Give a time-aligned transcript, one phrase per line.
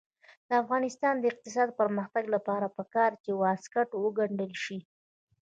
[0.47, 4.79] د افغانستان د اقتصادي پرمختګ لپاره پکار ده چې واسکټ وګنډل شي.